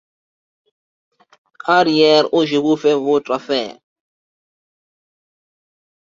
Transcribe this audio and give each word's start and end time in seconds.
Arrière, 1.75 2.33
ou 2.33 2.43
je 2.43 2.55
vous 2.57 2.75
fais 2.75 2.95
votre 2.95 3.29
affaire! 3.29 3.77